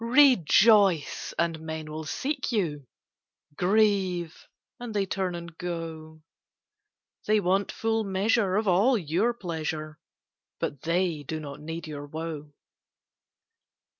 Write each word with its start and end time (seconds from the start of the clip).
Rejoice, 0.03 1.31
and 1.37 1.59
men 1.59 1.91
will 1.91 2.05
seek 2.05 2.51
you; 2.51 2.87
Grieve, 3.55 4.47
and 4.79 4.95
they 4.95 5.05
turn 5.05 5.35
and 5.35 5.55
go; 5.59 6.23
They 7.27 7.39
want 7.39 7.71
full 7.71 8.03
measure 8.03 8.55
of 8.55 8.67
all 8.67 8.97
your 8.97 9.31
pleasure, 9.35 9.99
But 10.59 10.81
they 10.81 11.21
do 11.21 11.39
not 11.39 11.59
need 11.59 11.85
your 11.85 12.07
woe. 12.07 12.51